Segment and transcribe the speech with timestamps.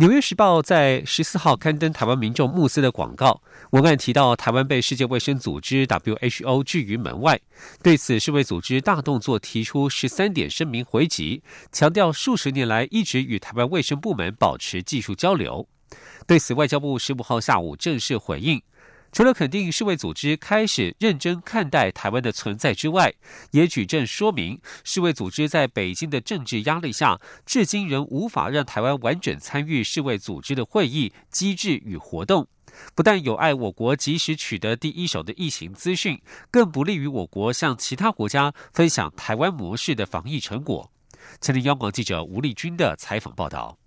[0.00, 3.42] 纽约时报》在十四号刊登台湾民众募资的广告
[3.72, 7.38] 文案，提到台湾被世界卫生组织 （WHO） 拒于门外。
[7.82, 15.68] 对此，世卫组织大动作提出十三点声明回击，强调数十年来一直与台湾卫生部门保持技术交流。
[16.26, 18.62] 对此，外交部十五号下午正式回应。
[19.12, 23.12] 除了肯定世卫组织开始认真看待台湾的存在之外，
[23.50, 32.46] 也举证说明世卫组织在北京的政治压力下，至今仍无法让台湾完整参与世卫组织的会议机制与活动。
[32.94, 40.90] 不但有碍我国及时取得第一手的疫情资讯，更不利于我国向其他国家分享台湾模式的防疫成果。
[41.40, 43.79] 前天央广记者吴丽君的采访报道。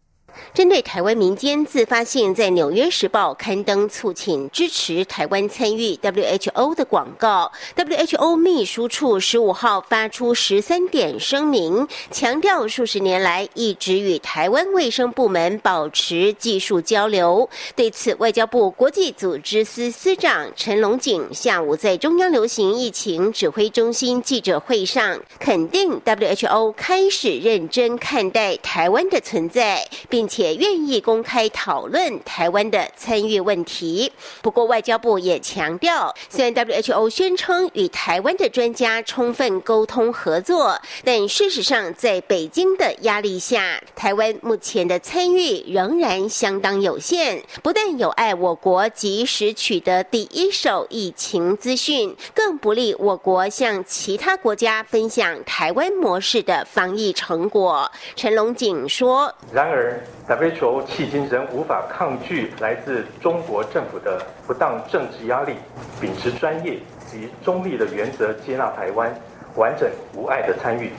[0.54, 17.48] 针对台湾民间自发性在《纽约时报》刊登促请支持台湾参与 WHO 的广告，WHO 秘书处十五号发出十三点声明，强调数十年来一直与台湾卫生部门保持技术交流。
[17.76, 30.23] 对此，外交部国际组织司司长陈龙景下午在中央流行疫情指挥中心记者会上，肯定 WHO 开始认真看待台湾的存在，并。
[30.24, 34.10] 并且愿意公开讨论台湾的参与问题。
[34.42, 47.44] 不过，外交部也强调，虽然 WHO 宣称与台湾的专家充分沟通合作，但事实上，在北京的压力下，台湾目前的参与仍然相当有限。
[47.62, 57.92] 不但有碍我国及时取得第一手疫情资讯，更不利我国向其他国家分享台湾模式的防疫成果。
[58.16, 65.56] 陈龙景说：“然而。” WHO 迄今仍无法抗拒来自中国政府的不当政治压力，
[66.00, 69.14] 秉持专业及中立的原则接纳台湾
[69.56, 70.92] 完整无碍的参与，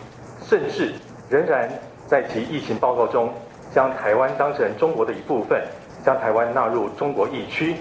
[0.47, 0.93] 甚至
[1.31, 1.71] 仍然
[2.07, 3.33] 在其疫情报告中
[3.75, 5.63] 将台湾当成中国的一部分，
[6.05, 7.77] 将台湾纳入中国疫区。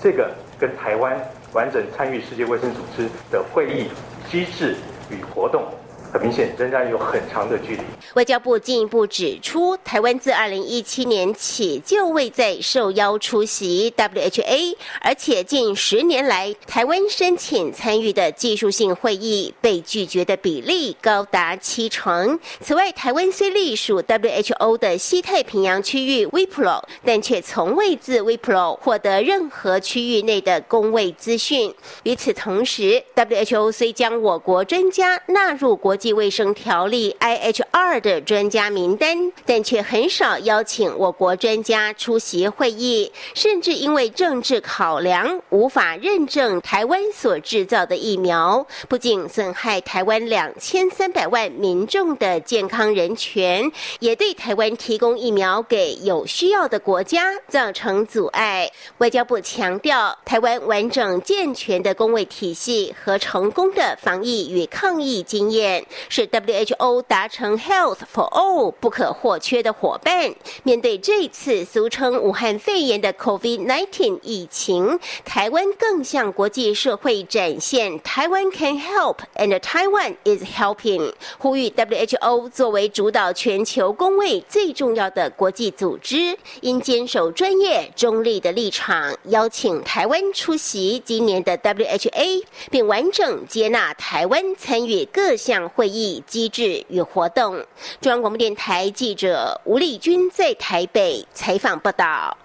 [0.00, 1.18] 这个跟台湾
[1.52, 3.90] 完整参与世界卫生组织的会议
[4.30, 4.74] 机制
[5.10, 5.64] 与活动。
[6.12, 7.82] 很明显，仍然有很长的距离。
[8.14, 22.38] 外交部进一步指出，台湾自二零一七年起就未再受邀出席 WHA，而且近十年来，台湾申请参与的技术性会议被拒绝的比例高达七成。
[22.60, 31.74] 此外，台湾虽隶属 WHO 的西太平洋区域 WPRO，但却从未自 WIPRO 获得任何区域内的公卫资讯。
[32.04, 58.70] 与此同时，WHO 虽将我国专家纳入国际卫生条例 （IHR） 的专家名单，但却很少邀请我国专家出席会议，甚至因为政治考量，无法认证台湾所制造的疫苗，不仅损害台湾两千三百万民众的健康人权，也对台湾提供疫苗给有需要的国家造成阻碍。
[58.98, 65.84] 外交部强调，台湾完整健全的公卫体系和成功的防疫与抗疫经验。
[66.08, 70.34] 是 WHO 达成 Health for All 不可或缺的伙伴。
[70.62, 95.68] 面对这次俗称武汉肺炎的 COVID-19 疫情，台湾更向国际社会展现台湾 can help and Taiwan is helping，呼吁 WHO 作为主导全球公卫最重要的国际组织，应坚守专业中立的立场，邀请台湾出席今年的 WHA，并完整接纳台湾参与各项。
[95.78, 97.64] 会议机制与活动。
[98.00, 102.36] 中央广播电台记者吴丽君在台北采访报道。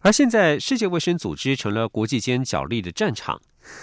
[0.00, 3.40] 而现在，世界卫生组织成了国际间角力的战场。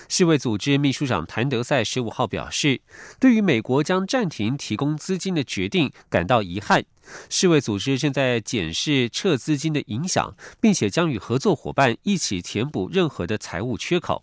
[0.08, 2.82] 世卫组织秘书长谭德赛十五号表示，
[3.20, 6.84] 对于美国将暂停提供资金的决定感到遗憾。
[7.32, 14.22] 世卫组织正在检视撤资金的影响，并且将与合作伙伴一起填补任何的财务缺口。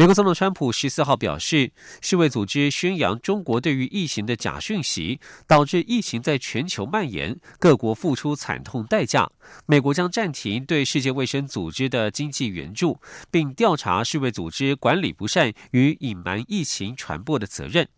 [0.00, 5.18] 美国总统川普十四号表示，世卫组织宣扬中国对于疫情的假讯息，
[5.48, 9.28] 导致疫情在全球蔓延，各国付出惨痛代价。
[9.66, 17.88] 美国将暂停对世界卫生组织的经济援助，并调查世卫组织管理不善与隐瞒疫情传播的责任。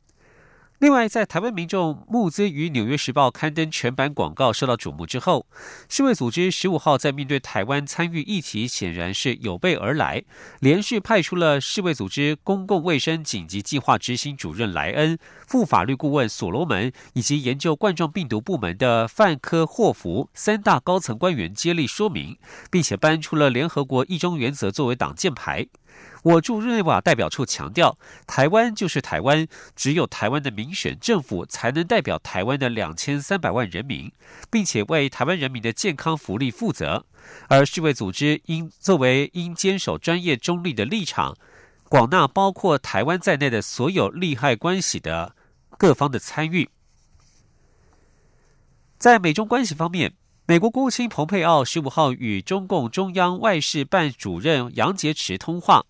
[0.81, 5.47] 另外，在台湾民众募资于《纽约时报》刊登全版广告受到瞩目之后，
[5.91, 10.25] 世卫组织十五号在面对台湾参与议题，显然是有备而来，
[10.61, 22.39] 连续派出了世卫组织公共卫生紧急计划执行主任莱恩、副法律顾问所罗门以及研究冠状病毒部门的范科霍福三大高层官员接力说明，
[22.71, 25.67] 并且搬出了联合国一中原则作为挡箭牌。
[26.23, 34.13] 我驻日内瓦代表处强调，台湾就是台湾，只有台湾的民选政府才能代表台湾的两千三百万人民，
[34.51, 37.07] 并且为台湾人民的健康福利负责。
[37.49, 41.37] 而世卫组织应作为应坚守专业中立的立场，
[41.89, 45.35] 广纳包括台湾在内的所有利害关系的
[45.79, 46.69] 各方的参与。
[48.99, 50.20] 在美中关系方面。
[50.51, 55.85] 美国国务卿蓬佩奥十五号与中共中央外事办主任杨洁篪通话。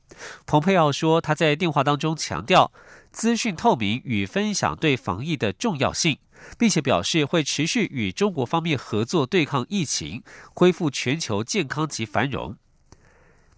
[0.45, 2.71] 蓬佩奥说，他在电话当中强调
[3.11, 6.19] 资讯透明与分享对防疫的重要性，
[6.59, 10.23] 并且表示会持续与中国方面合作对抗疫情，
[10.53, 12.55] 恢复全球健康及繁荣。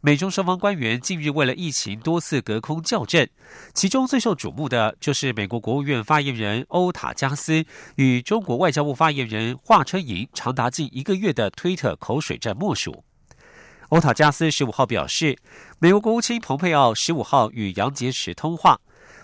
[0.04, 3.28] 美中双方官员近日为了疫情多次隔空校正，
[3.72, 7.64] 其中最受瞩目的就是美国国务院发言人欧塔加斯
[7.94, 13.04] 与中国外交部发言人华春莹长达近一个月的推特口水战莫属。
[13.90, 15.38] 欧塔加斯十五号表示，
[15.78, 18.80] 美国国务卿蓬佩奥十五号与杨洁篪通话，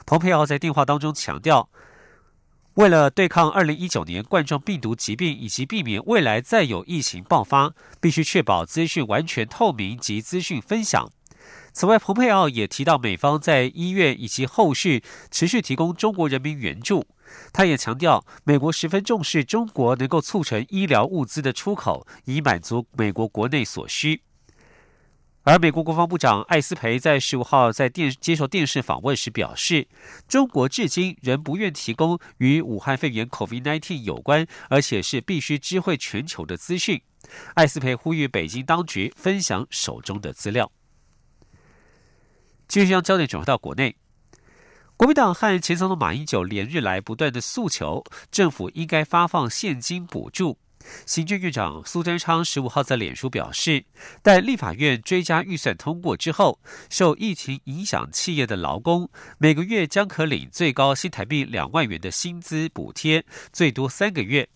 [0.06, 1.69] 蓬佩奥在电话当中强调。
[2.78, 11.10] 为了对抗二零一九年冠状病毒疾病，以及避免未来再有疫情爆发，必须确保资讯完全透明及资讯分享。
[11.72, 17.04] 此外，蓬佩奥也提到美方在医院以及后续持续提供中国人民援助。
[17.52, 24.22] 他也强调，美国十分重视中国能够促成医疗物资的出口，以满足美国国内所需。
[25.44, 29.88] 而美国国防部长艾斯培在十五号在电接受电视访问时表示，
[30.29, 37.00] 中国至今仍不愿提供与武汉肺炎 （COVID-19） 有关，而且是必须知会全球的资讯。
[37.55, 40.70] 艾斯培呼吁北京当局分享手中的资料。
[42.67, 43.96] 继续将焦点转回到国内，
[44.99, 50.58] 国民党和前总统马英九连日来不断的诉求，政府应该发放现金补助。
[51.06, 53.85] 行政院长苏贞昌十五号在脸书表示，
[54.23, 59.08] 待立法院追加预算通过之后，受疫情影响企业的劳工
[59.38, 64.46] 每个月将可领最高新台币两万元的薪资补贴，最多三个月；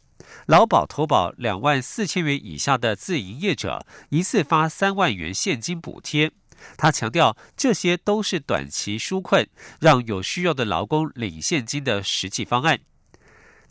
[0.46, 6.30] 劳保投保两万四千元以下的自营业者，一次发三万元现金补贴。
[6.76, 9.48] 他强调，这些都是短期纾困，
[9.80, 12.78] 让有需要的劳工领现金的实际方案。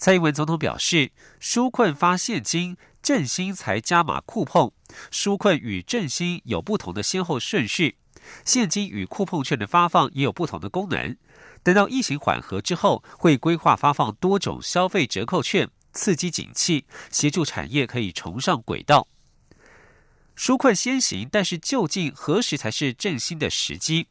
[0.01, 4.71] 蔡英文总统表示，纾困发现金，振兴才加码库碰。
[5.11, 7.97] 纾困与振兴有不同的先后顺序，
[8.43, 11.15] 现金与库碰券的发放也有不同的功能。
[11.61, 19.07] 等到疫情缓和之后，会规划发放多种消费折扣券，刺激景气，协助产业可以重上轨道。
[20.35, 24.07] 纾困先行，但是究竟何时才是振兴的时机？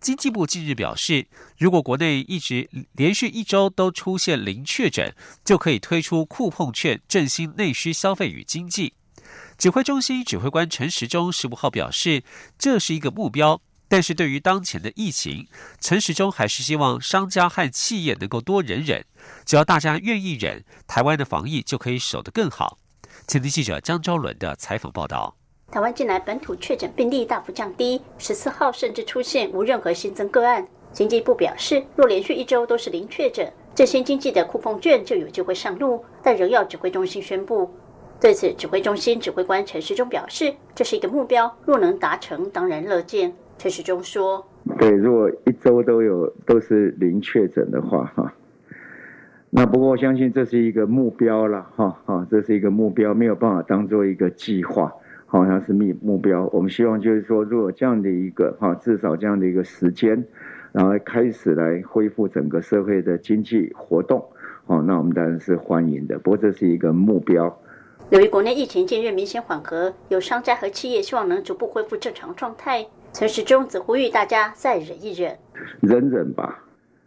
[0.00, 1.26] 经济部近日表示，
[1.56, 8.94] 如果国内一直连续一周都出现零确诊，就可以推出酷碰券振兴内需消费与经济。
[9.56, 12.22] 指挥中心指挥官陈时中十五号表示，
[12.58, 15.48] 这是一个目标，但是对于当前的疫情，
[15.80, 19.04] 陈时中还是希望商家和企业能够多忍忍，
[19.46, 22.78] 只要大家愿意忍，台湾的防疫就可以守得更好。
[23.26, 25.36] 前听记者张昭伦的采访报道。
[25.70, 30.64] 台湾近来本土确诊病例大幅降低，十四号甚至出现无任何新增个案。
[30.92, 37.68] 经济部表示，若连续一周都是零确诊，振兴经济的库凤券就有机会上路，但仍要指挥中心宣布。
[38.20, 43.32] 对此，指挥中心指挥官陈时中表示，这是一个目标，若能达成，当然乐见。
[43.58, 44.46] 陈时中说
[44.78, 48.32] ：“对，如果一周都有都是零确诊的话，哈，
[49.50, 54.92] 那不过我相信这是一个目标了，哈，哈，这是一个目标，没有办法当做一个计划。”
[55.34, 60.24] 好像是目目标，我们希望就是说，如果这样的一个哈，至少这样的一个时间，
[60.70, 64.24] 然后开始来恢复整个社会的经济活动，
[64.64, 66.16] 好，那我们当然是欢迎的。
[66.20, 67.52] 不过这是一个目标。
[68.10, 72.86] 由于国内疫情近日明显缓和，有商家和企业希望能逐步恢复正常状态。
[73.12, 75.36] 陈时中则呼吁大家再忍一忍，
[75.80, 76.62] 忍忍吧，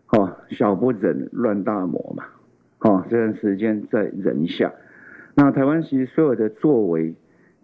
[0.06, 2.26] 好，小不忍乱大谋嘛，
[2.78, 4.74] 好，这段时间再忍一下。
[5.34, 7.16] 那台湾其实所有的作为。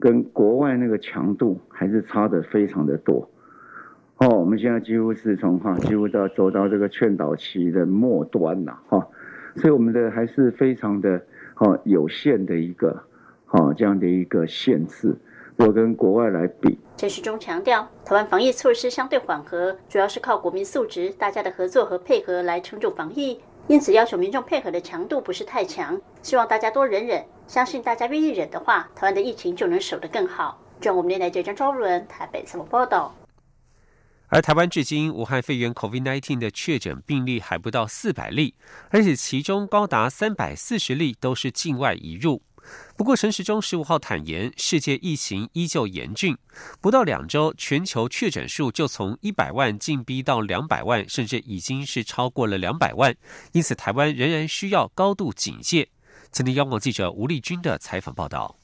[0.04, 3.26] 跟国外那个强度还是差的非常的多，
[4.18, 9.08] 哦，我们现在几乎是从哈几乎到走到这个劝导期的末端了哈，
[9.56, 11.24] 所以我们的还是非常的
[11.56, 13.02] 哈有限的一个
[13.46, 15.16] 哈这样的一个限制，
[15.56, 16.78] 我跟国外来比。
[16.98, 23.40] 陈时中强调，台湾防疫措施相对缓和，主要是靠国民素质、大家的合作和配合来撑住防疫。
[23.68, 30.60] 因此要求民众配合的强度不是太强，希望大家多忍忍，相信大家愿意忍的话，台湾的疫情就能守得更好。
[30.82, 33.14] 中我们来接张昭伦台北采访报道。
[34.28, 38.56] 而台湾至今武汉肺炎 COVID-19 的确诊病例还不到四百例，
[38.90, 42.42] 而且其中高达三百四十例都是境外移入。
[42.98, 46.36] 不过陈时中十五号坦言，世界疫情依旧严峻，
[46.82, 53.16] 不到两周，全球确诊数就从一百万进逼到两百万，甚至已经是超过了两百万。
[53.52, 55.90] 因此，台湾仍然需要高度警戒。
[56.36, 58.56] 曾经，央广记者吴丽君的采访报道。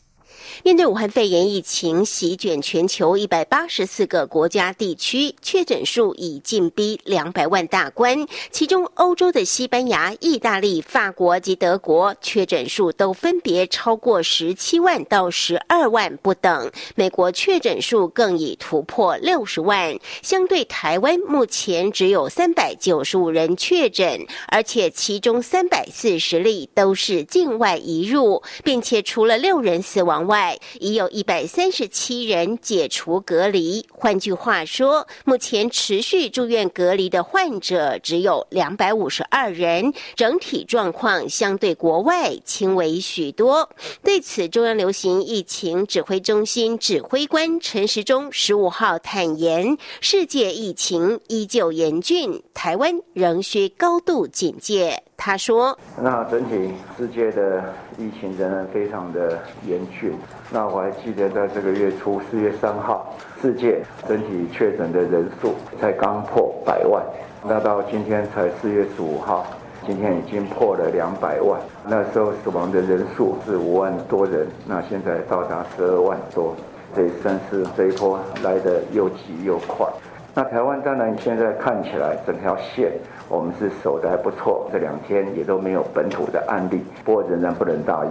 [0.63, 8.27] 面对武汉肺炎疫情席卷全球一百八十四个国家地区，确诊数已近逼两百万大关。
[8.51, 16.69] 其中，欧洲的西班牙、意大利、法国及德国确诊数都分别超过十七万到十二万不等。
[16.95, 19.97] 美国确诊数更已突破六十万。
[20.21, 30.18] 相对台湾，目前只有三百九十五人确诊，而且其中三百四十例都是境外移入，并且除了六人死亡。
[30.27, 33.85] 外已有一百三十七人解除隔离。
[33.91, 43.69] 换句话说，目前持续住院隔离的患者只有两百五十二人，整体状况相对国外轻微许多。
[44.03, 55.03] 对此，中央流行疫情指挥中心指挥官陈时中十五号坦言，世界疫情依旧严峻，台湾仍需高度警戒。
[55.21, 57.61] 他说：“那整体世界的
[57.97, 60.17] 疫情仍然非常的严峻。
[60.49, 67.03] 那我还记得在这个月初四月三号，世界整体确诊的人数才刚破百万。
[67.45, 69.45] 那到今天才四月十五号，
[69.85, 71.59] 今天已经破了两百万。
[71.85, 76.55] 那时候死亡的人数是五万多人，那现在到达十二万多。
[76.95, 79.85] 这算是这一波来的又急又快。
[80.33, 82.93] 那台湾当然现在看起来整条线。”
[83.29, 88.09] 我们是守的还不错，这两天也都没有本土的案例，不过仍然不能大意。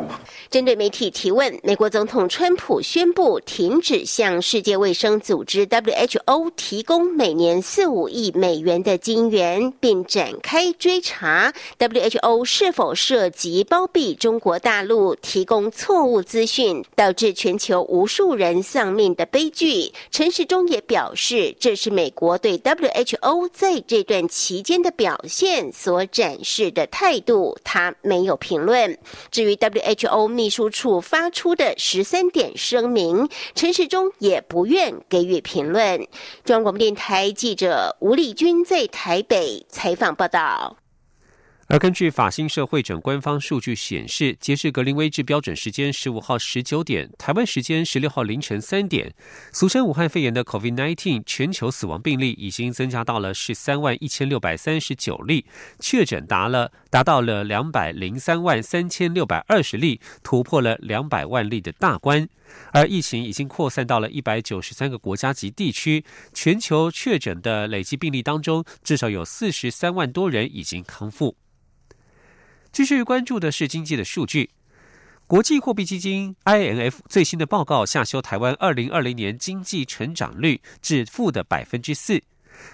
[0.49, 19.93] 针对媒体提问，美国总统川普宣布停止向世界卫生组织 WHO 提供每年四五亿美元的金援，并展开追查 WHO 是否涉及包庇中国大陆、提供错误资讯，导致全球无数人丧命的悲剧。
[20.13, 25.08] 陈时中也表示，这是美国对 WHO 在这段期间的表。
[25.09, 28.99] 表现所展示的态度，他没有评论。
[29.31, 36.07] 至于 WHO 秘书处发出的十三点声明，陈时中也不愿给予评论。
[36.45, 40.77] 中央广播电台记者吴丽君在台北采访报道。
[41.69, 49.15] 而根据法新社会诊官方数据显示，截至格林威治标准时间十五号十九点，台湾时间十六号凌晨三点，
[49.53, 55.45] 俗称武汉肺炎的 COVID-19 全球死亡病例已经增加到了十三万一千六百三十九例，
[55.79, 62.27] 确诊达了达到了两百零三万三千六百二十例，突破了两百万例的大关。
[62.73, 71.37] 而疫情已经扩散到了一百九十三个国家及地区，全球确诊的累计病例当中，至少有四十三万多人已经康复。
[72.73, 74.51] 继续关注的是经济的数据。
[75.27, 82.23] 国际货币基金 （IMF） 最新的报告下修台湾二零二零年经济成长率至负的百分之四。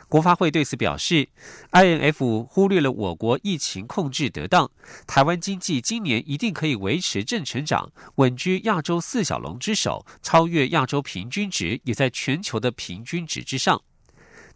[0.09, 1.29] 国发会对此表示
[1.73, 4.71] ，IMF 忽略了我国疫情控制得当，
[5.07, 13.83] 台湾经济今年一定可以维持正成长，稳居亚洲四小龙之首，超越亚洲平均值，也在全球的平均值之上。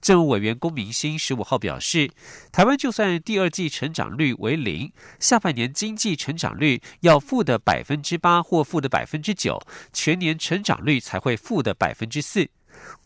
[0.00, 2.10] 政务委员龚明鑫十五号表示，
[2.52, 9.60] 台湾就算第二季成长率为零，下半年经济成长率要负的百分之八或负的百分之九，
[9.92, 12.48] 全年成长率才会负的百分之四。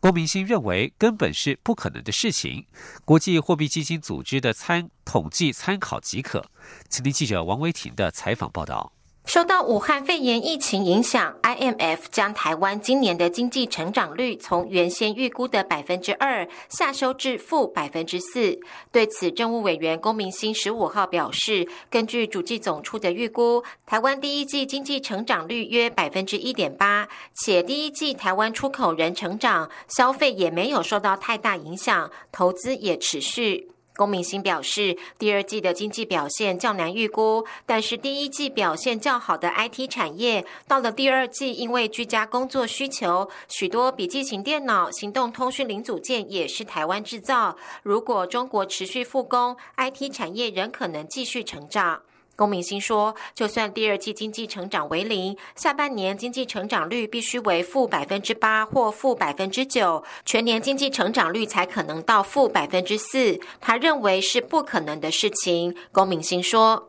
[0.01, 2.67] 龚明鑫认为根本是不可能的事情，
[3.05, 6.45] 国际货币基金组织的参统计参考即可。
[6.89, 8.93] 请听记者王维婷的采访报道。
[9.25, 18.59] 受到武汉肺炎疫情影响，IMF 将台湾今年的经济成长率从原先预估的百分之二下修至负百分之四。
[18.91, 33.71] 对此，政务委员龚明鑫十五号表示，根据主计总处的预估，台湾第一季经济成长率约百分之一点八，且第一季台湾出口仍成长，消费也没有受到太大影响，投资也持续。
[33.95, 47.57] 龚明鑫表示，第二季的经济表现较难预估，但是第一季表现较好的 IT 产业，到了第二季，因为居家工作需求，许多笔记型电脑、行动通讯零组件也是台湾制造。
[47.83, 52.03] 如果中国持续复工，IT 产业仍可能继续成长。
[52.43, 63.39] 龚明鑫说：“就算第二季经济成长为零，下半年经济成长率必须为负百分之八或负百分之九，全年经济成长率才可能到负百分之四。
[63.61, 66.89] 他认为是不可能的事情。”龚明鑫说：“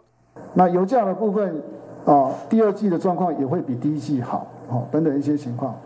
[0.55, 1.61] 那油价的部分
[2.05, 5.79] 啊，第二季的状况也会比第一季好，哦，等等一些情况。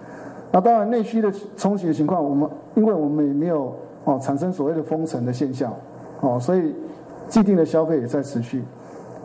[0.49, 5.77] 那当然内需的冲洗的情况，我们因为我们也没有哦产生所谓的封城的现象，
[6.21, 6.73] 哦，所以
[7.27, 8.63] 既定的消费也在持续。”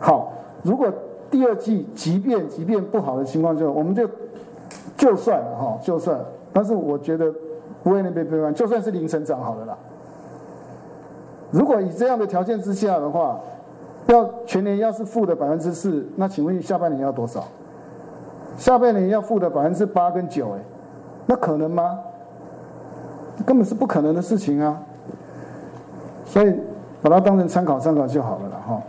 [0.01, 0.32] 好，
[0.63, 0.91] 如果
[1.29, 4.09] 第二季即便即便不好的情况下，我们就
[4.97, 6.19] 就算哈，就算，
[6.51, 7.31] 但是我觉得
[7.83, 9.77] 不会那边悲观，就算是零成长好了啦。
[11.51, 13.39] 如果以这样的条件之下的话，
[14.07, 17.43] 要全年要是负的百分之四，那请问下半年要多少？
[18.57, 20.59] 下半年要负的百分之八跟九，哎，
[21.25, 21.99] 那可能吗？
[23.45, 24.79] 根本是不可能的事情啊。
[26.25, 26.53] 所以
[27.01, 28.81] 把它当成参考参考就好了了哈。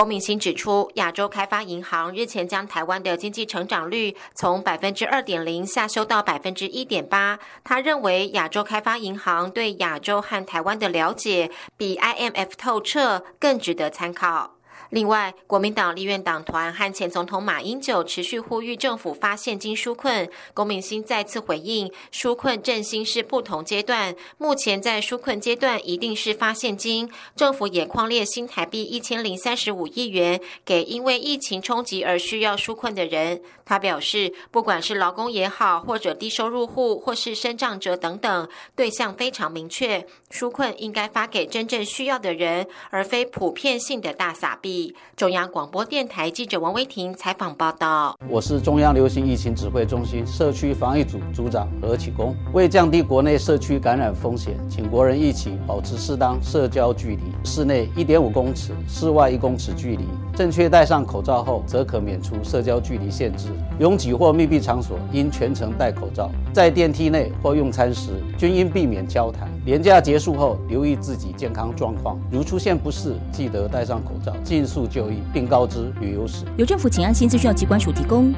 [0.00, 7.38] 龚明鑫指出，亚洲开发银行日前将台湾的经济成长率从百分之二点零下修到百分之一点八。
[7.62, 14.59] 他认为，亚洲开发银行对亚洲和台湾的了解比 IMF 透彻，更值得参考。
[14.90, 20.28] 另外，国民党立院党团和前总统马英九持续呼吁政府发现金纾困。
[20.52, 33.40] 龚明鑫再次回应，纾困振兴是不同阶段，目前在纾困阶段一定是发现金，政府也框列新台币一千零三十五亿元给因为疫情冲击而需要纾困的人。
[33.64, 44.79] 他表示，不管是劳工也好，或者低收入户，或是身障者等等，对象非常明确，纾困应该发给真正需要的人，而非普遍性的大撒币。
[45.16, 52.34] 中央广播电台记者王威婷采访报道：我是中央流行疫情指挥中心社区防疫组组长何启功。
[52.52, 60.04] 为降低国内社区感染风险，请国人一起保持适当社交距离，室内一点五公尺，室外一公尺距离。
[60.34, 63.48] 正确戴上口罩后，则可免除社交距离限制。
[63.78, 66.30] 拥挤或密闭场所应全程戴口罩。
[66.52, 69.48] 在电梯内或用餐时，均应避免交谈。
[69.66, 76.44] 年假结束后，留意自己健康状况，如出现不适，记得戴上口罩，尽速就医，并告知旅游史。
[76.56, 78.32] 由政府请安心资讯机关署提供。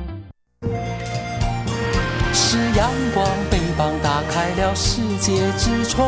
[2.32, 6.06] 是阳光，翅膀打开了世界之窗；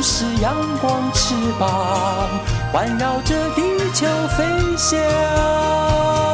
[0.00, 2.28] 是阳光，翅膀
[2.72, 4.06] 环绕着地球
[4.36, 4.44] 飞
[4.76, 6.33] 翔。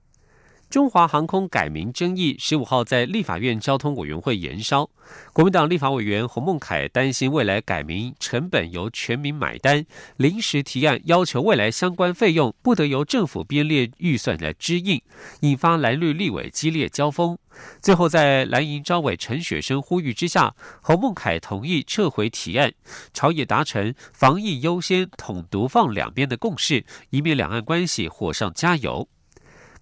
[0.71, 4.89] 中华航空改名争议十五号在立法院交通委员会延烧，
[5.33, 15.01] 国民党立法委员洪孟凯担心未来改名成本由全民买单，临时提案要求未来相关费用不得由政府编列预算来支应，
[15.41, 17.37] 引发蓝绿立委激烈交锋。
[17.81, 22.71] 最后，在蓝营招委陈雪生呼吁之下，洪孟凯同意撤回提案，
[23.13, 29.09] 朝野达成防疫优先、统独放两边的共识，以免两岸关系火上加油。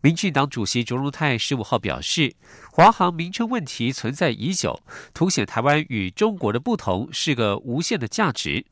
[0.01, 2.33] 民进党主席卓荣泰十五号表示，
[2.71, 4.81] 华航名称问题存在已久，
[5.13, 8.65] 凸显台湾与中国的不同是个无限的价值。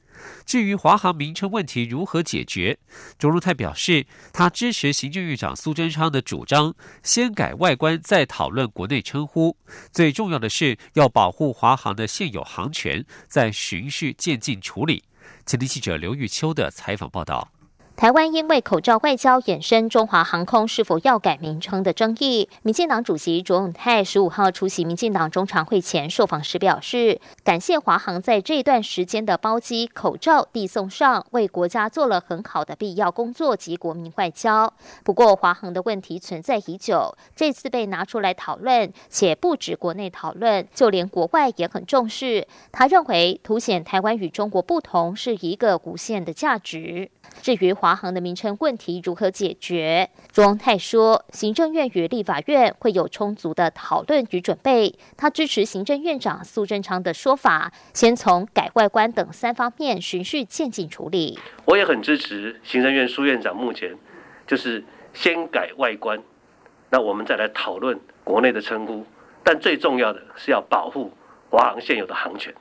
[0.46, 2.80] 至于华航名称问题如何解决，
[3.20, 9.58] 卓荣泰表示，他支持行政院长苏贞昌的主张，先改外观，再讨论国内称呼。
[9.92, 15.04] 最重要的是要保护华航的现有航权，再循序渐进处理。
[15.46, 17.52] 前听记者刘玉秋的采访报道。
[17.98, 34.72] 台湾因为口罩外交衍生中华航空是否要改名称的争议，民进党主席卓永泰十五号出席民进党中常会前受访时表示，感谢华航在这段时间的包机、口罩递送上，为国家做了很好的必要工作及国民外交。
[35.04, 42.48] 不过，华航的问题存在已久，这次被拿出来讨论，且不止国内讨论，就连国外也很重视。
[42.72, 47.10] 他认为，凸显台湾与中国不同是一个无限的价值。
[47.42, 54.94] 至于华华航的名称问题如何解决，朱荣泰说，行政院与立法院会有充足的讨论与准备。
[55.16, 61.40] 他支持行政院长苏贞昌的说法，先从改外观等三方面循序渐进处理。
[61.64, 63.96] 我也很支持行政院苏院长目前
[64.46, 66.22] 就是先改外观，
[66.90, 69.06] 那我们再来讨论国内的称呼。
[69.46, 71.14] 但最重要的是要保护
[71.50, 72.54] 华航现有的航权。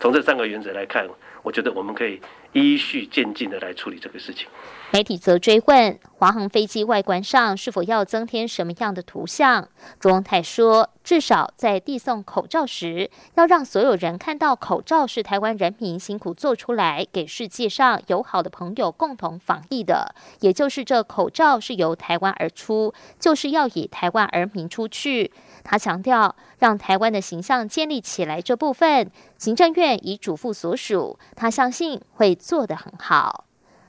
[0.00, 1.06] 从这三个原则来看，
[1.44, 2.20] 我觉得我们可以
[2.54, 4.46] 依序渐进的来处理这个事情。
[4.94, 9.68] 媒体则追问华航飞机外观上是否要增添什么样的图像。
[9.98, 20.14] 朱荣泰说，至少在递送口罩时，要让所有人看到口罩是台湾人民辛苦做出来，给世界上友好的朋友共同防疫的。
[20.38, 25.32] 也就是这口罩是由台湾而出，就是要以台湾而民出去。
[25.64, 33.46] 他强调，让台湾的形象建立起来这部分，行政院已嘱咐所属，他相信会做得很好。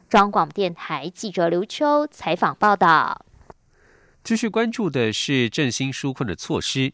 [0.08, 3.26] 中广电台记者刘秋采访报道。
[4.24, 6.94] 继续关注的是振兴纾困的措施。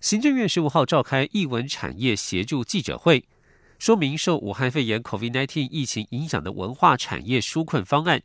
[0.00, 3.24] 行政院十五号召开艺文产业协助记者会，
[3.78, 8.22] 说明受武汉肺炎 （COVID-19） 疫情影响的文化产业纾困方案。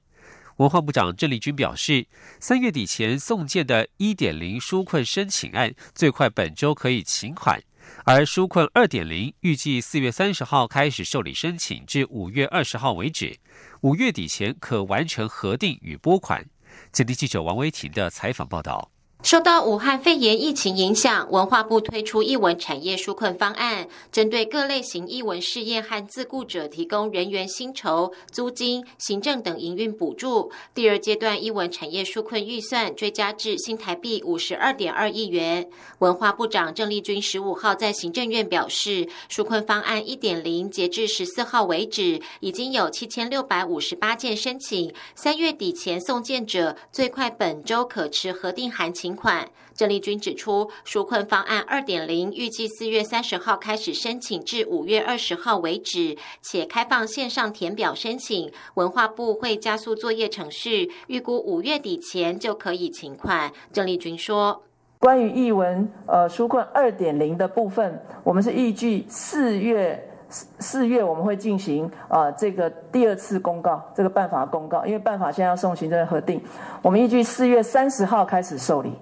[0.58, 2.08] 文化部长郑丽君表示，
[2.40, 7.62] 三月底前送件的一点零纾困申请案，最快本周可以请款。
[8.04, 13.38] 而纾困二点零预计四月三十号开始受理申请，至五月二十号为止，
[13.82, 16.46] 五月底前可完成核定与拨款。
[16.92, 18.95] 今天记者王维婷的采访报道。
[19.26, 30.52] 受到武汉肺炎疫情影响，文化部推出艺文产业纾困方案，针对各类型艺文事业和自雇者提供人员薪酬、租金、行政等营运补助。
[30.76, 35.68] 第二阶段艺文产业纾困预算追加至新台币五十二点二亿元。
[35.98, 49.15] 文化部长郑丽君十五号在行政院表示，纾困方案一点零截至十四号为止，已经有七千六百五十八件申请，三月底前送件者最快本周可持核定函请。
[49.16, 58.52] 款郑丽君指出，纾困方案二点零预计四月三十号开始申请，至五月二十号为止，且开放线上填表申请。
[58.76, 63.52] 文化部会加速作业程序，预估五月底前就可以请款。
[63.74, 64.64] 郑丽君说
[65.00, 76.42] ：“关于译文呃纾困二点零的部分，我们是预计四月四四月我们会进行啊这个第二次公告，这个办法公告，因为办法现在要送行政核定，
[76.82, 78.94] 我们预计四月三十号开始受理。”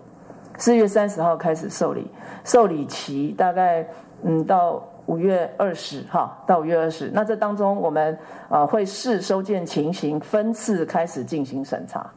[0.56, 2.08] 四月三十号开始受理，
[2.43, 3.84] 受理期大概
[4.22, 8.15] 嗯到五月二十号到五月二十，那这当中我们
[8.50, 12.08] 啊会视收件情形分次开始进行审查，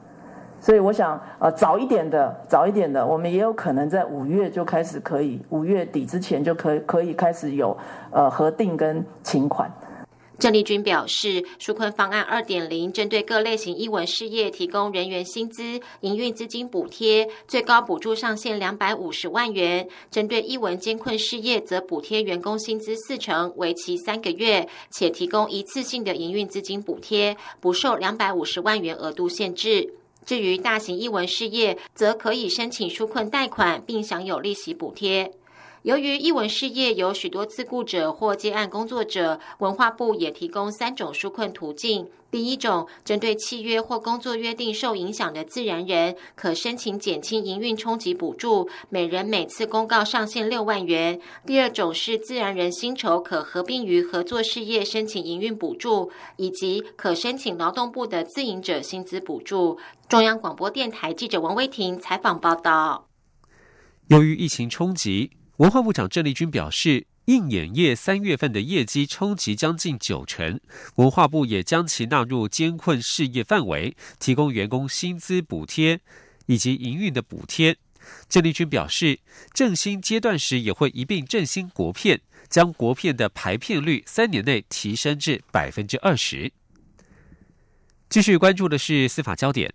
[0.60, 7.76] 所以我想呃早一点的早一点的，我们也有可能在五月就开始可以，五月底之前就可以可以开始有
[8.10, 9.70] 呃核定跟请款。
[10.38, 29.94] 郑丽君表示，纾困方案二点零针对各类型艺文事业提供人员薪资、营运资金补贴，最高补助上限两百五十万元；针对艺文艰困事业，则补贴员工薪资四成，为期三个月，且提供一次性的营运资金补贴，不受两百五十万元额度限制。
[30.26, 35.32] 至于大型艺文事业，则可以申请纾困贷款，并享有利息补贴。
[35.86, 42.08] 由于艺文事业有许多自雇者或接案工作者，文化部也提供三种纾困途径。
[42.28, 51.20] 第一种，针对契约或工作约定受影响的自然人，可申请减轻营运冲击补助，每人每次公告上限六万元。
[51.46, 59.78] 第二种是自然人薪酬可合并于合作事业申请营运补助，以及可申请劳动部的自营者薪资补助。
[60.08, 63.06] 中央广播电台记者王威婷采访报道。
[64.08, 65.30] 由于疫情冲击。
[65.58, 70.60] 文化部长郑丽君表示，映演业三月份的业绩冲击将近九成，
[70.96, 76.00] 文化部也将其纳入艰困事业范围，提供员工薪资补贴
[76.44, 77.78] 以及营运的补贴。
[78.28, 79.20] 郑丽君表示，
[79.54, 86.52] 振兴阶段时也会一并振兴国片，将国片的排片率三年内提升至百分之二十。
[88.10, 89.72] 继续关注的是司法焦点。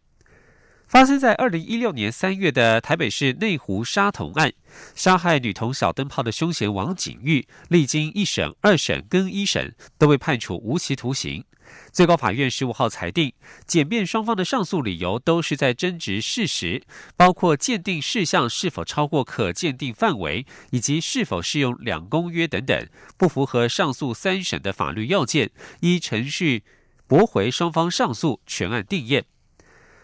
[0.92, 4.52] 发生在二零一六年三月的台北市内湖杀童案，
[4.94, 11.46] 杀害女童小灯泡的凶嫌王景玉，历经一审、二审跟一审，都被判处无期徒刑。
[11.94, 13.32] 最高法院十五号裁定，
[13.66, 16.84] 检辩双方的上诉理由都是在争执事实，
[17.16, 26.66] 包括鉴定事项是否超过可鉴定范围，以及是否适用两公约等等，不符合上诉三审的法律要件，依程序
[27.08, 29.24] 驳回双方上诉，全案定验。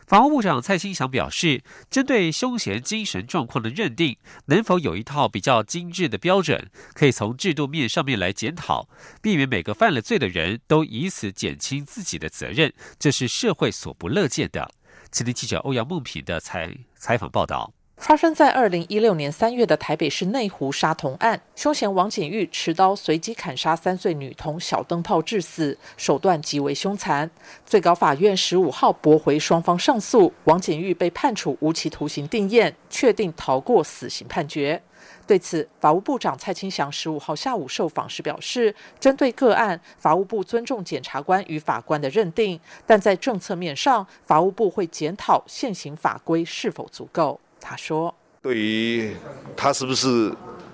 [0.07, 4.15] 法务部长蔡清祥表示，针对凶嫌精神状况的认定，
[4.45, 8.87] 能否有一套比较精致的标准，可以从制度面上面来检讨，
[9.21, 14.71] 避免每个犯了罪的人都以此减轻自己的责任，这是社会所不乐见的。
[15.11, 17.76] 今天记者欧阳梦平的采采访报道。
[17.97, 27.29] 发生在二零一六年三月的台北市内湖杀童案，凶嫌王景玉持刀随机砍杀三岁女童小灯泡致死，手段极为凶残。
[27.65, 34.81] 最高法院十五号驳回双方上诉，王景玉被判处无期徒刑定验，确定逃过死刑判决。
[35.25, 47.39] 对此，法务部长蔡清祥十五号下午受访时表示，针对个案，法务部尊重检察官与法官的认定，但在政策面上，法务部会检讨现行法规是否足够。
[47.59, 49.15] 他说：“对于
[49.55, 50.31] 他是不是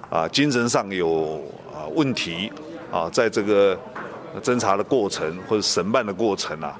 [0.10, 1.41] 啊精神上有
[1.74, 2.52] 啊问题
[2.91, 3.78] 啊，在这个
[4.41, 6.80] 侦查的过程或者审判的过程啊，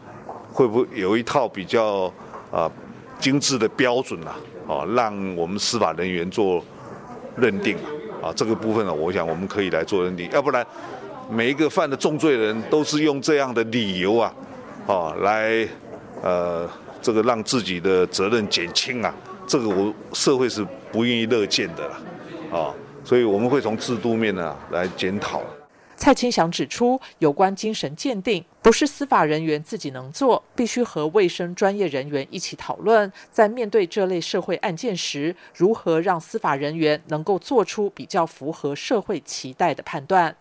[0.52, 2.12] 会不会有一套比较
[2.52, 2.72] 啊
[3.20, 4.36] 精致的标准啊，
[4.68, 6.64] 啊，让我们司法人员做。”
[7.36, 7.76] 认定
[8.22, 10.64] 啊，这个部分呢，我想我们可以来做认定，要不然
[11.28, 14.32] 每一个犯的重罪人都是用这样的理由啊，
[14.86, 15.68] 啊，来
[16.22, 16.70] 呃，
[17.02, 19.12] 这个让自己的责任减轻啊，
[19.54, 22.02] 这个我社会是不愿意乐见的啦，
[22.52, 25.44] 啊，所以我们会从制度面呢来检讨。
[25.96, 33.14] 蔡清祥指出，有关精神鉴定不是司法人员自己能做，必须和卫生专业人员一起讨论。
[33.32, 40.36] 在面对这类社会案件时，如何让司法人员能够做出比较符合社会期待的判断？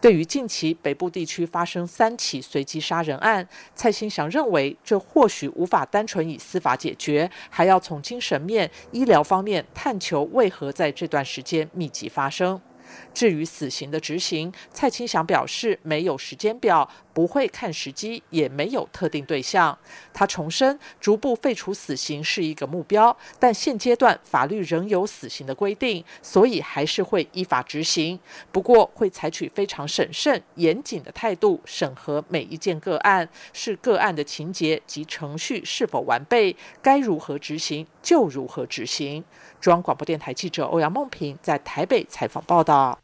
[0.00, 12.60] 对于近期北部地区发生三起随机杀人案，蔡新祥认为，这或许无法单纯以司法解决，还要从精神面、医疗方面探求为何在这段时间密集发生。
[13.12, 19.78] 至于死刑的执行，蔡清祥表示没有时间表，不会看时机，也没有特定对象。
[20.12, 28.18] 他重申，逐步废除死刑是一个目标，但现阶段法律仍有死刑的规定，所以还是会依法执行。
[28.50, 39.24] 不过会采取非常审慎、严谨的态度审核每一件个案，是个案的情节及程序是否完备，该如何执行就如何执行。
[39.64, 42.98] 中央广播电台记者欧阳梦平在台北采访报道。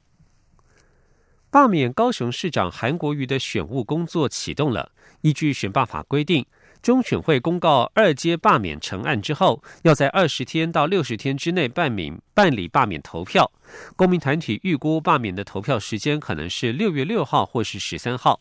[1.48, 4.92] 罢免高雄市长韩国瑜的选务工作启动了。
[5.22, 6.44] 依据选罢法规定，
[6.82, 13.50] 中选会公告二阶罢免成案之后，要在二十天到六十天之内办免办理罢免投票。
[13.96, 18.38] 公民团体预估罢免的投票时间可能是六月六号或是十三号。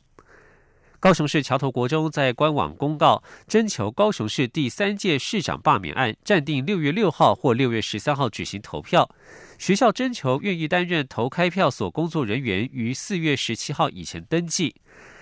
[1.02, 9.10] 高雄市桥头国中在官网公告，征求高雄市第三届市长罢免案，暂定六月六号或六月十三号举行投票。
[9.58, 14.76] 学校征求愿意担任投开票所工作人员，于四月十七号以前登记。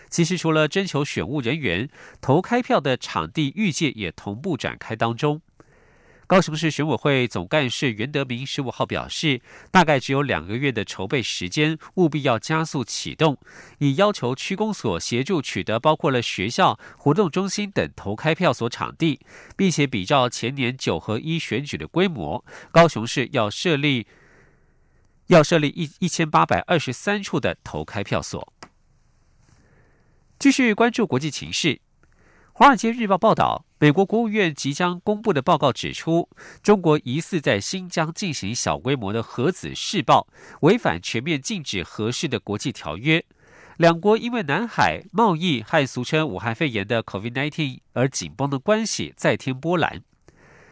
[0.09, 1.87] 其实，除了征求选务人员，
[2.19, 5.41] 投开票的场地预借也同步展开当中。
[6.27, 9.39] 高雄市选委会总干事袁德明十五号表示，
[9.71, 13.37] 大概只有两个月的筹备时间，务必要加速启动，
[13.77, 19.21] 以要求区公所协助取得包括了学校、活动中心等投开票所场地，
[19.55, 24.05] 并且比照前年九合一选举的规模，高雄市要设立
[25.27, 28.51] 要设立一一千八百二十三处的投开票所。
[30.37, 31.75] 继续关注国际情势。
[32.51, 36.27] 《华尔街日报》报道，美国国务院即将公布的报告指出，
[36.63, 40.27] 中国疑似在新疆进行小规模的核子试爆，
[40.61, 43.23] 违反全面禁止核试的国际条约。
[43.77, 50.01] 两国因为南海贸易和俗称武汉肺炎的 COVID-19 而紧绷的关系再添波澜。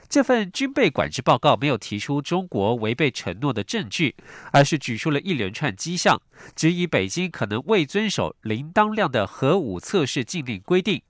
[0.09, 4.15] 这份军备管制报告没有提出中国违背承诺的证据，
[4.51, 6.19] 而是举出了一连串迹象，
[6.55, 11.03] 质疑北京可能未遵守零当量的核武测试禁令规定。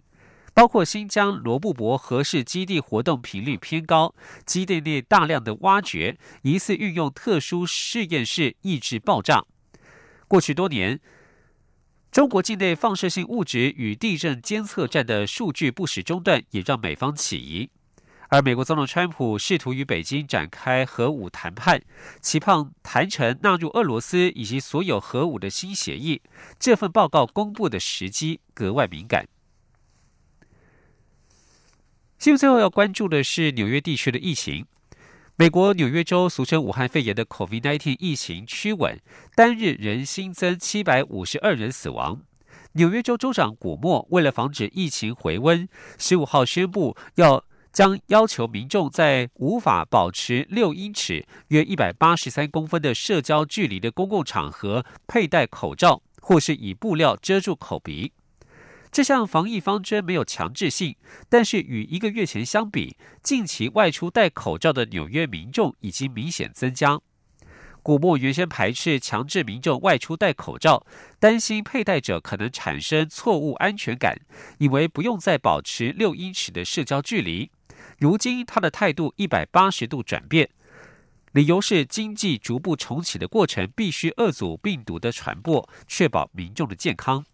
[0.56, 4.16] 包括新疆罗布泊核试基地活动频率偏高，
[4.46, 9.44] 基地内大量的挖掘，疑似运用特殊实验室抑制爆炸。
[10.30, 11.02] 过去多年，
[12.10, 17.70] 中国境内放射性物质与地震监测站的数据不时中断，也让美方起疑。
[18.30, 21.82] 而美国总统川普试图与北京展开核武谈判，
[22.22, 26.22] 期盼谈成纳入俄罗斯以及所有核武的新协议。
[26.58, 29.28] 这份报告公布的时机格外敏感。
[32.26, 34.66] 新闻最后要关注的是纽约地区的疫情。
[35.36, 39.00] 美国纽约州俗称武汉肺炎的 COVID-19 疫情趋稳，
[39.36, 42.20] 单日仍新增七百五十二人死亡。
[42.72, 58.14] 纽约州州长古默为了防止疫情回温，十五号宣布要将要求民众在无法保持六英尺（约一百八十三公分）的社交距离的公共场合佩戴口罩，或是以布料遮住口鼻。
[58.96, 60.96] 这项防疫方针没有强制性，
[61.28, 67.02] 但是与一个月前相比，近期外出戴口罩的纽约民众已经明显增加。
[67.84, 70.88] 古默原先排斥强制民众外出戴口罩，
[71.20, 74.18] 担心佩戴者可能产生错误安全感，
[74.60, 77.52] 以为不用再保持六英尺的社交距离。
[78.00, 80.50] 如今他的态度一百八十度转变，
[81.34, 87.26] 理由是经济逐步重启的过程必须遏阻病毒的传播，确保民众的健康。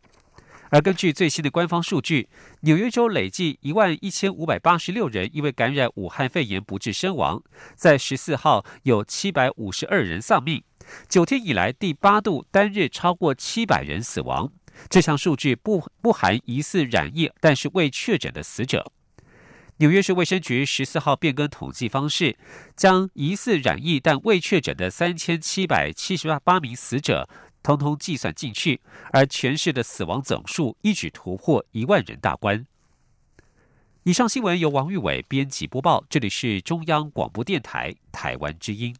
[0.72, 2.30] 而根据最新的官方数据，
[2.62, 7.44] 纽约州累计一万一千五百八十六人因为感染武汉肺炎不治身亡，
[7.76, 10.64] 在十四号有七百五十二人丧命，
[11.10, 14.50] 九天以来第八度单日超过七百人死亡。
[14.90, 18.94] 这项数据不不含疑似染疫但是未确诊的死者。
[19.78, 22.38] 纽约市卫生局十四号变更统计方式，
[22.78, 27.28] 将疑似染疫但未确诊的三千七百七十八名死者
[27.64, 32.66] 通通计算进去，而全市的死亡总数一举突破一万人大关。
[34.04, 38.96] 以上新闻由王玉伟编辑播报，这里是中央广播电台台湾之音。